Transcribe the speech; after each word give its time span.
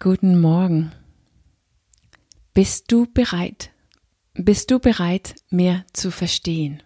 Guten 0.00 0.40
Morgen. 0.40 0.92
Bist 2.54 2.92
du 2.92 3.06
bereit? 3.12 3.72
Bist 4.34 4.70
du 4.70 4.78
bereit, 4.78 5.34
mehr 5.50 5.84
zu 5.92 6.12
verstehen? 6.12 6.84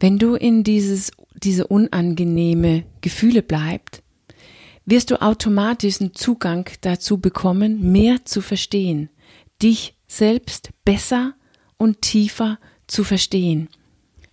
Wenn 0.00 0.18
du 0.18 0.34
in 0.34 0.64
dieses, 0.64 1.12
diese 1.34 1.66
unangenehme 1.66 2.86
Gefühle 3.02 3.42
bleibst, 3.42 4.02
wirst 4.86 5.10
du 5.10 5.20
automatisch 5.20 6.00
einen 6.00 6.14
Zugang 6.14 6.66
dazu 6.80 7.18
bekommen, 7.18 7.92
mehr 7.92 8.24
zu 8.24 8.40
verstehen, 8.40 9.10
dich 9.60 9.98
selbst 10.08 10.70
besser 10.86 11.34
und 11.76 12.00
tiefer 12.00 12.58
zu 12.86 13.04
verstehen, 13.04 13.68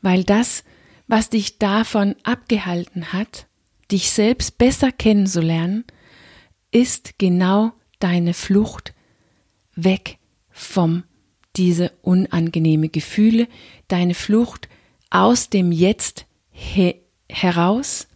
weil 0.02 0.24
das, 0.24 0.64
was 1.08 1.30
dich 1.30 1.58
davon 1.58 2.16
abgehalten 2.24 3.12
hat, 3.12 3.50
dich 3.92 4.12
selbst 4.12 4.58
besser 4.58 4.92
kennenzulernen, 4.92 5.84
ist 6.72 7.18
genau 7.18 7.72
deine 8.00 8.34
Flucht 8.34 8.94
weg 9.76 10.18
vom 10.50 11.04
diese 11.56 11.92
unangenehme 12.02 12.90
Gefühle, 12.90 13.48
deine 13.88 14.14
Flucht 14.14 14.70
aus 15.10 15.50
dem 15.50 15.72
Jetzt 15.72 16.26
he 16.52 16.96
heraus, 17.28 18.08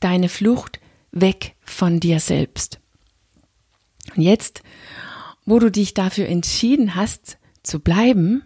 deine 0.00 0.28
Flucht 0.28 0.80
weg 1.10 1.54
von 1.60 2.00
dir 2.00 2.20
selbst. 2.20 2.80
Und 4.14 4.22
jetzt, 4.22 4.62
wo 5.44 5.58
du 5.58 5.70
dich 5.70 5.94
dafür 5.94 6.28
entschieden 6.28 6.94
hast 6.94 7.38
zu 7.62 7.80
bleiben, 7.80 8.42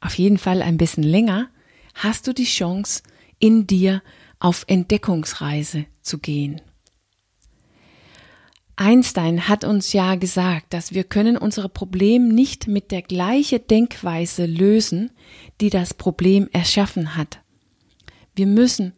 auf 0.00 0.14
jeden 0.14 0.38
Fall 0.38 0.62
ein 0.62 0.76
bisschen 0.76 1.04
länger, 1.04 1.48
hast 1.94 2.26
du 2.26 2.32
die 2.32 2.44
Chance, 2.44 3.02
in 3.38 3.66
dir 3.66 4.02
auf 4.38 4.64
Entdeckungsreise 4.66 5.86
zu 6.00 6.18
gehen. 6.18 6.60
Einstein 8.76 9.48
hat 9.48 9.64
uns 9.64 9.92
ja 9.92 10.14
gesagt, 10.14 10.72
dass 10.72 10.92
wir 10.92 11.04
können 11.04 11.36
unsere 11.36 11.68
Problem 11.68 12.28
nicht 12.28 12.68
mit 12.68 12.90
der 12.90 13.02
gleichen 13.02 13.66
Denkweise 13.66 14.46
lösen, 14.46 15.10
die 15.60 15.70
das 15.70 15.94
Problem 15.94 16.48
erschaffen 16.52 17.16
hat. 17.16 17.40
Wir 18.34 18.46
müssen 18.46 18.94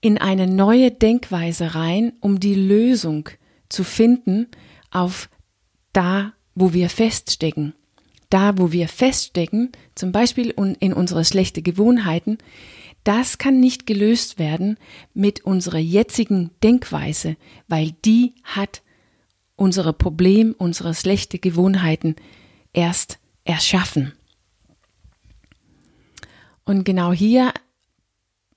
in 0.00 0.18
eine 0.18 0.46
neue 0.46 0.90
Denkweise 0.90 1.74
rein, 1.74 2.12
um 2.20 2.40
die 2.40 2.54
Lösung 2.54 3.28
zu 3.68 3.84
finden 3.84 4.48
auf 4.90 5.28
da, 5.92 6.32
wo 6.54 6.72
wir 6.72 6.88
feststecken. 6.88 7.74
Da, 8.30 8.58
wo 8.58 8.72
wir 8.72 8.88
feststecken, 8.88 9.72
zum 9.94 10.12
Beispiel 10.12 10.50
in 10.80 10.92
unsere 10.92 11.24
schlechten 11.24 11.62
Gewohnheiten, 11.62 12.38
das 13.04 13.38
kann 13.38 13.58
nicht 13.58 13.86
gelöst 13.86 14.38
werden 14.38 14.76
mit 15.14 15.44
unserer 15.44 15.78
jetzigen 15.78 16.50
Denkweise, 16.62 17.36
weil 17.68 17.92
die 18.04 18.34
hat 18.42 18.82
unsere 19.58 19.92
Problem, 19.92 20.54
unsere 20.56 20.94
schlechte 20.94 21.38
Gewohnheiten 21.38 22.16
erst 22.72 23.18
erschaffen. 23.44 24.12
Und 26.64 26.84
genau 26.84 27.12
hier 27.12 27.52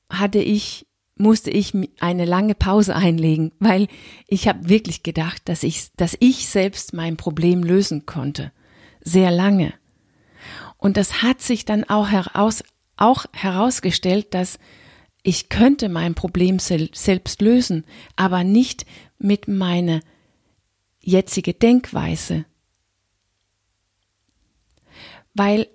hatte 0.09 0.39
ich 0.39 0.85
musste 1.15 1.51
ich 1.51 1.73
eine 1.99 2.25
lange 2.25 2.55
Pause 2.55 2.95
einlegen, 2.95 3.51
weil 3.59 3.87
ich 4.27 4.47
habe 4.47 4.69
wirklich 4.69 5.03
gedacht, 5.03 5.41
dass 5.45 5.63
ich 5.63 5.91
dass 5.95 6.15
ich 6.19 6.47
selbst 6.47 6.93
mein 6.93 7.17
Problem 7.17 7.63
lösen 7.63 8.05
konnte, 8.05 8.51
sehr 9.01 9.31
lange. 9.31 9.73
Und 10.77 10.97
das 10.97 11.21
hat 11.21 11.41
sich 11.41 11.65
dann 11.65 11.83
auch 11.83 12.09
heraus 12.09 12.63
auch 12.97 13.25
herausgestellt, 13.33 14.33
dass 14.33 14.59
ich 15.23 15.49
könnte 15.49 15.89
mein 15.89 16.15
Problem 16.15 16.59
selbst 16.59 17.41
lösen, 17.41 17.85
aber 18.15 18.43
nicht 18.43 18.85
mit 19.19 19.47
meiner 19.47 20.01
jetzige 21.01 21.53
Denkweise. 21.53 22.45
Weil 25.33 25.67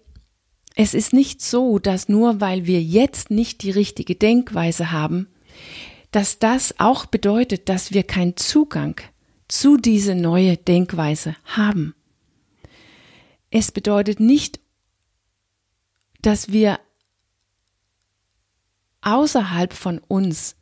es 0.75 0.95
ist 0.95 1.13
nicht 1.13 1.43
so, 1.43 1.79
dass 1.79 2.09
nur 2.09 2.41
weil 2.41 2.67
wir 2.67 2.83
jetzt 2.83 3.31
nicht 3.31 3.63
die 3.63 3.71
richtige 3.71 4.15
Denkweise 4.15 4.93
haben, 4.93 5.29
dass 6.11 6.39
das 6.39 6.79
auch 6.79 7.07
bedeutet, 7.07 7.69
dass 7.69 7.93
wir 7.93 8.03
keinen 8.03 8.37
Zugang 8.37 9.01
zu 9.49 9.77
diese 9.77 10.15
neue 10.15 10.57
Denkweise 10.57 11.37
haben. 11.45 11.95
Es 13.51 13.73
bedeutet 13.73 14.21
nicht, 14.21 14.61
dass 16.21 16.53
wir 16.53 16.81
außerhalb 19.01 19.73
von 19.73 19.99
uns 19.99 20.57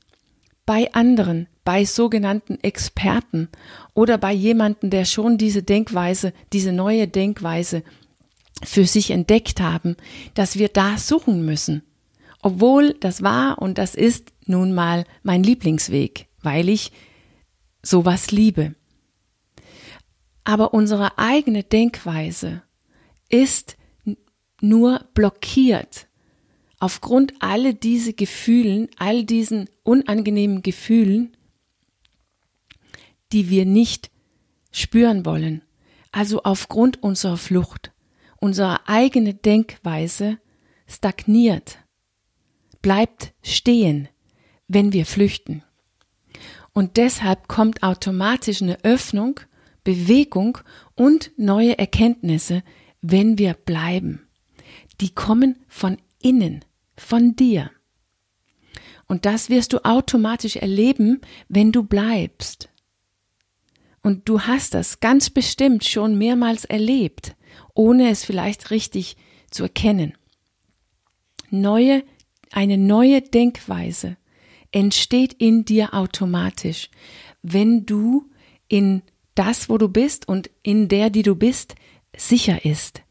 bei 0.67 0.93
anderen 0.93 1.49
bei 1.65 1.85
sogenannten 1.85 2.59
Experten 2.63 3.49
oder 3.95 4.19
bei 4.19 4.33
jemanden, 4.33 4.91
der 4.91 5.05
schon 5.05 5.39
diese 5.39 5.63
Denkweise, 5.63 6.33
diese 6.53 6.73
neue 6.73 7.09
Denkweise 7.09 7.83
für 8.63 8.87
sich 8.87 9.11
entdeckt 9.11 9.61
haben, 9.61 9.97
dass 10.35 10.59
wir 10.59 10.69
da 10.69 10.99
suchen 10.99 11.45
müssen. 11.45 11.83
Obwohl 12.43 12.95
das 13.01 13.23
war 13.23 13.61
und 13.61 13.79
das 13.79 13.95
ist 13.95 14.33
nun 14.47 14.75
mal 14.75 15.05
mein 15.23 15.43
Lieblingsweg, 15.43 16.27
weil 16.43 16.69
ich 16.69 16.93
sowas 17.83 18.31
liebe. 18.31 18.75
Aber 20.45 20.75
unsere 20.75 21.19
eigene 21.19 21.63
Denkweise 21.63 22.63
ist 23.31 23.77
nur 24.61 25.01
blockiert 25.15 26.07
aufgrund 26.85 27.33
all 27.39 27.73
diese 27.73 28.13
Gefühlen, 28.13 28.89
all 28.99 29.25
diesen 29.25 29.71
unangenehmen 29.85 30.61
Gefühlen, 30.61 31.35
die 33.35 33.51
wir 33.51 33.67
nicht 33.67 34.11
spüren 34.71 35.27
wollen. 35.27 35.63
Also 36.13 36.45
aufgrund 36.45 37.03
unserer 37.03 37.37
Flucht. 37.37 37.93
Unsere 38.41 38.89
eigene 38.89 39.35
Denkweise 39.35 40.39
stagniert, 40.87 41.79
bleibt 42.81 43.33
stehen, 43.43 44.09
wenn 44.69 44.93
wir 44.93 45.07
flüchten. 45.07 45.63
Und 46.73 46.97
deshalb 46.97 47.49
kommt 47.49 47.83
automatisch 47.83 48.63
eine 48.63 48.83
Öffnung, 48.85 49.41
Bewegung 49.83 50.59
und 50.95 51.33
neue 51.37 51.79
Erkenntnisse, 51.79 52.63
wenn 53.01 53.39
wir 53.39 53.55
bleiben. 53.55 54.27
Die 55.01 55.15
kommen 55.15 55.59
von 55.69 55.97
innen, 56.21 56.65
von 56.97 57.35
dir. 57.37 57.71
Und 59.07 59.27
das 59.27 59.51
wirst 59.51 59.73
du 59.73 59.85
automatisch 59.85 60.57
erleben, 60.57 61.21
wenn 61.49 61.73
du 61.73 61.83
bleibst. 61.83 62.69
Und 64.05 64.29
du 64.29 64.43
hast 64.43 64.75
das 64.75 65.01
ganz 65.01 65.31
bestimmt 65.31 65.83
schon 65.83 66.19
mehrmals 66.19 66.67
erlebt, 66.67 67.35
ohne 67.73 68.11
es 68.11 68.23
vielleicht 68.23 68.71
richtig 68.71 69.17
zu 69.51 69.63
erkennen. 69.63 70.13
Neue, 71.49 72.05
eine 72.53 72.77
neue 72.77 73.23
Denkweise 73.23 74.19
entsteht 74.73 75.33
in 75.33 75.65
dir 75.65 75.95
automatisch, 75.95 76.91
wenn 77.41 77.87
du 77.87 78.29
in 78.69 79.01
das, 79.35 79.71
wo 79.71 79.79
du 79.79 79.89
bist 79.89 80.29
und 80.29 80.51
in 80.63 80.89
der, 80.89 81.09
die 81.09 81.23
du 81.23 81.35
bist, 81.35 81.75
sicher 82.15 82.63
ist, 82.67 83.03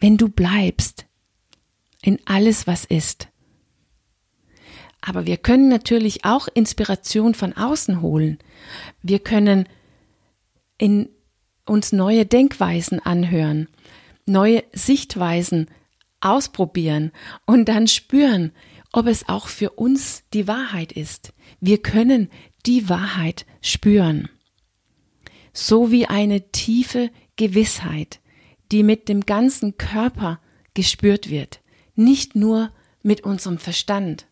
wenn 0.00 0.16
du 0.16 0.28
bleibst 0.28 1.06
in 2.02 2.18
alles, 2.24 2.66
was 2.66 2.84
ist. 2.84 3.28
Aber 5.00 5.26
wir 5.26 5.36
können 5.36 5.68
natürlich 5.68 6.24
auch 6.24 6.48
Inspiration 6.52 7.34
von 7.34 7.52
außen 7.52 8.02
holen. 8.02 8.38
Wir 9.00 9.20
können 9.20 9.68
in 10.80 11.10
uns 11.66 11.92
neue 11.92 12.24
Denkweisen 12.24 13.00
anhören, 13.00 13.68
neue 14.24 14.64
Sichtweisen 14.72 15.66
ausprobieren 16.20 17.12
und 17.44 17.68
dann 17.68 17.86
spüren, 17.86 18.52
ob 18.92 19.06
es 19.06 19.28
auch 19.28 19.48
für 19.48 19.70
uns 19.70 20.24
die 20.32 20.48
Wahrheit 20.48 20.92
ist. 20.92 21.32
Wir 21.60 21.78
können 21.82 22.30
die 22.66 22.88
Wahrheit 22.88 23.46
spüren. 23.60 24.28
So 25.52 25.90
wie 25.90 26.06
eine 26.06 26.50
tiefe 26.50 27.10
Gewissheit, 27.36 28.20
die 28.72 28.82
mit 28.82 29.08
dem 29.08 29.26
ganzen 29.26 29.76
Körper 29.76 30.40
gespürt 30.74 31.28
wird, 31.28 31.60
nicht 31.94 32.34
nur 32.34 32.72
mit 33.02 33.22
unserem 33.22 33.58
Verstand. 33.58 34.26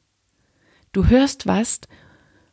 Du 0.92 1.06
hörst 1.06 1.46
was, 1.46 1.80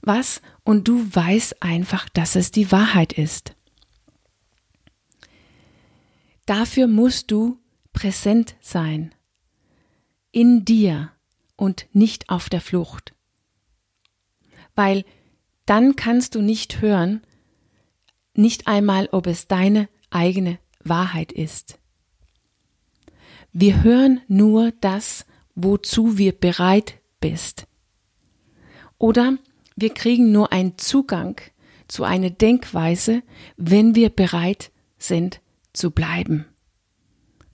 was 0.01 0.41
und 0.63 0.87
du 0.87 1.07
weißt 1.15 1.61
einfach, 1.63 2.09
dass 2.09 2.35
es 2.35 2.51
die 2.51 2.71
Wahrheit 2.71 3.13
ist. 3.13 3.54
Dafür 6.45 6.87
musst 6.87 7.31
du 7.31 7.59
präsent 7.91 8.55
sein. 8.61 9.15
In 10.31 10.65
dir 10.65 11.11
und 11.55 11.87
nicht 11.93 12.29
auf 12.29 12.49
der 12.49 12.61
Flucht. 12.61 13.13
Weil 14.75 15.05
dann 15.65 15.95
kannst 15.95 16.35
du 16.35 16.41
nicht 16.41 16.81
hören, 16.81 17.21
nicht 18.35 18.67
einmal, 18.67 19.09
ob 19.11 19.27
es 19.27 19.47
deine 19.47 19.89
eigene 20.11 20.59
Wahrheit 20.83 21.31
ist. 21.31 21.79
Wir 23.51 23.81
hören 23.81 24.21
nur 24.27 24.71
das, 24.81 25.25
wozu 25.55 26.17
wir 26.17 26.33
bereit 26.33 26.99
bist. 27.21 27.65
Oder 28.97 29.37
wir 29.75 29.93
kriegen 29.93 30.31
nur 30.31 30.51
einen 30.51 30.77
Zugang 30.77 31.39
zu 31.87 32.03
einer 32.03 32.29
Denkweise, 32.29 33.23
wenn 33.55 33.95
wir 33.95 34.09
bereit 34.09 34.71
sind 34.97 35.39
zu 35.75 35.91
bleiben. 35.91 36.45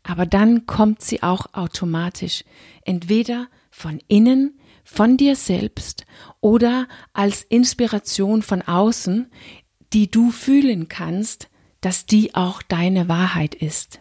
Aber 0.03 0.25
dann 0.25 0.65
kommt 0.65 1.01
sie 1.01 1.21
auch 1.23 1.53
automatisch, 1.53 2.43
entweder 2.85 3.47
von 3.69 3.99
innen, 4.07 4.59
von 4.83 5.17
dir 5.17 5.35
selbst 5.35 6.05
oder 6.39 6.87
als 7.13 7.43
Inspiration 7.43 8.41
von 8.41 8.61
außen, 8.61 9.31
die 9.93 10.09
du 10.09 10.31
fühlen 10.31 10.87
kannst, 10.87 11.49
dass 11.81 12.05
die 12.05 12.35
auch 12.35 12.61
deine 12.61 13.07
Wahrheit 13.07 13.55
ist. 13.55 13.99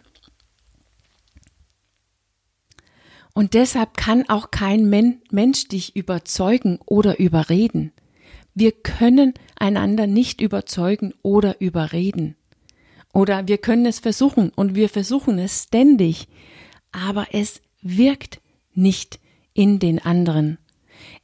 Und 3.33 3.55
deshalb 3.55 3.97
kann 3.97 4.29
auch 4.29 4.51
kein 4.51 4.89
Mensch 4.89 5.69
dich 5.69 5.97
überzeugen 5.97 6.79
oder 6.85 7.21
überreden. 7.21 7.93
Wir 8.55 8.73
können 8.73 9.35
einander 9.57 10.07
nicht 10.07 10.41
überzeugen 10.41 11.15
oder 11.23 11.61
überreden. 11.61 12.37
Oder 13.13 13.49
wir 13.49 13.59
können 13.59 13.87
es 13.87 13.99
versuchen 13.99 14.51
und 14.51 14.75
wir 14.75 14.89
versuchen 14.89 15.39
es 15.39 15.65
ständig, 15.65 16.29
aber 16.93 17.29
es 17.33 17.61
wirkt 17.83 18.41
nicht 18.73 19.21
in 19.53 19.79
den 19.79 19.99
anderen. 19.99 20.59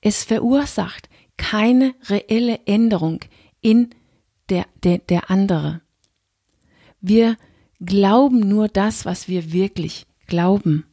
Es 0.01 0.25
verursacht 0.25 1.09
keine 1.37 1.95
reelle 2.09 2.61
Änderung 2.67 3.21
in 3.61 3.91
der, 4.49 4.67
der, 4.83 4.99
der 4.99 5.31
andere. 5.31 5.81
Wir 7.01 7.37
glauben 7.81 8.41
nur 8.41 8.69
das, 8.69 9.05
was 9.05 9.29
wir 9.29 9.53
wirklich 9.53 10.07
glauben. 10.27 10.87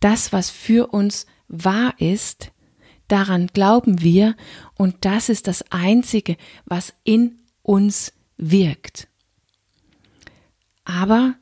Das, 0.00 0.32
was 0.32 0.50
für 0.50 0.88
uns 0.88 1.26
wahr 1.48 1.94
ist, 1.98 2.52
daran 3.08 3.46
glauben 3.48 4.02
wir 4.02 4.36
und 4.74 5.04
das 5.04 5.28
ist 5.28 5.46
das 5.46 5.64
Einzige, 5.70 6.36
was 6.64 6.94
in 7.04 7.38
uns 7.62 8.12
wirkt. 8.36 9.08
Aber 10.86 11.34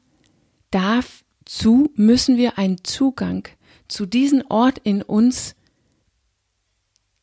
dazu 0.70 1.93
müssen 1.94 2.38
wir 2.38 2.56
einen 2.58 2.82
Zugang 2.82 3.46
zu 3.88 4.06
diesem 4.06 4.43
Ort 4.49 4.79
in 4.79 5.02
uns 5.02 5.55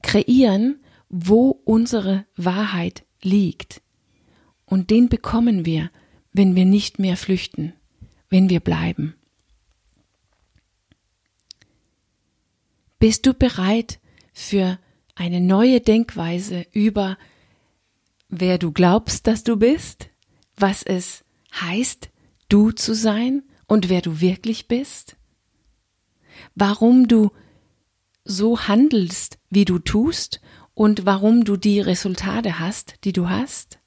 kreieren, 0.03 0.79
wo 1.09 1.49
unsere 1.49 2.25
Wahrheit 2.37 3.03
liegt. 3.23 3.81
Und 4.65 4.91
den 4.91 5.09
bekommen 5.09 5.65
wir, 5.65 5.89
wenn 6.31 6.55
wir 6.55 6.65
nicht 6.65 6.99
mehr 6.99 7.17
flüchten, 7.17 7.73
wenn 8.29 8.49
wir 8.49 8.59
bleiben. 8.59 9.15
Bist 12.99 13.25
du 13.25 13.33
bereit 13.33 13.99
für 14.31 14.77
eine 15.15 15.41
neue 15.41 15.81
Denkweise 15.81 16.67
über, 16.71 17.17
wer 18.29 18.59
du 18.59 18.71
glaubst, 18.71 19.25
dass 19.25 19.43
du 19.43 19.57
bist, 19.57 20.09
was 20.55 20.83
es 20.83 21.23
heißt, 21.53 22.09
du 22.49 22.71
zu 22.71 22.93
sein 22.93 23.43
und 23.67 23.89
wer 23.89 24.01
du 24.01 24.21
wirklich 24.21 24.67
bist? 24.67 25.15
Warum 26.55 27.07
du 27.07 27.31
so 28.23 28.67
handelst, 28.67 29.37
wie 29.49 29.65
du 29.65 29.79
tust 29.79 30.41
und 30.73 31.05
warum 31.05 31.45
du 31.45 31.57
die 31.57 31.79
Resultate 31.79 32.59
hast, 32.59 32.95
die 33.03 33.13
du 33.13 33.29
hast? 33.29 33.79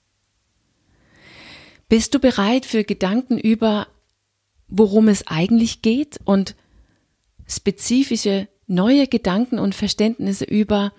Bist 1.88 2.14
du 2.14 2.19
bereit 2.19 2.66
für 2.66 2.84
Gedanken 2.84 3.38
über, 3.38 3.88
worum 4.69 5.08
es 5.08 5.26
eigentlich 5.26 5.82
geht 5.82 6.19
und 6.25 6.56
spezifische 7.46 8.49
neue 8.66 9.06
Gedanken 9.06 9.58
und 9.58 9.75
Verständnisse 9.75 10.44
über 10.44 10.93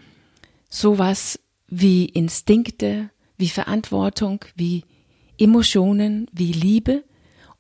sowas 0.70 1.40
wie 1.68 2.06
Instinkte, 2.06 3.10
wie 3.38 3.50
Verantwortung, 3.50 4.46
wie 4.56 4.84
Emotionen, 5.38 6.28
wie 6.32 6.52
Liebe 6.52 7.04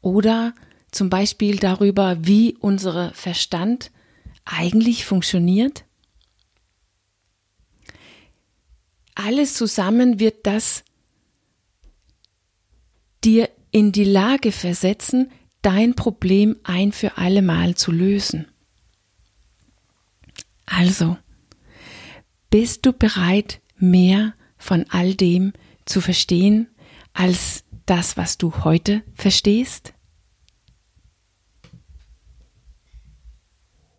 oder 0.01 0.54
zum 0.92 1.10
Beispiel 1.10 1.57
darüber, 1.57 2.18
wie 2.22 2.56
unser 2.60 3.12
Verstand 3.13 3.92
eigentlich 4.45 5.06
funktioniert? 5.06 5.86
Alles 9.16 9.56
zusammen 9.56 10.19
wird 10.19 10.45
das 10.45 10.83
dir 13.24 13.50
in 13.72 13.92
die 13.92 14.06
Lage 14.06 14.51
versetzen, 14.51 15.31
dein 15.62 15.95
Problem 15.95 16.56
ein 16.63 16.92
für 16.92 17.18
allemal 17.18 17.75
zu 17.75 17.92
lösen. 17.92 18.48
Also, 20.66 21.18
bist 22.50 22.86
du 22.86 22.94
bereit, 22.94 23.60
mehr 23.78 24.33
von 24.57 24.86
all 24.89 25.13
dem 25.16 25.51
zu 25.83 26.00
verstehen 26.00 26.69
als 27.13 27.65
das, 27.86 28.18
was 28.18 28.38
du 28.38 28.64
heute 28.64 29.04
verstehst? 29.14 29.94